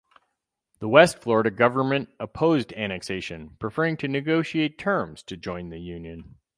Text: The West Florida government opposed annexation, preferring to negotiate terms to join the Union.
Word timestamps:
The 0.79 0.87
West 0.89 1.19
Florida 1.19 1.51
government 1.51 2.09
opposed 2.19 2.73
annexation, 2.73 3.51
preferring 3.59 3.97
to 3.97 4.07
negotiate 4.07 4.79
terms 4.79 5.21
to 5.21 5.37
join 5.37 5.69
the 5.69 5.79
Union. 5.79 6.37